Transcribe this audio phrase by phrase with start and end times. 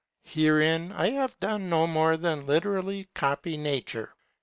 [0.23, 4.15] Herein I have done no more than literally copy nature.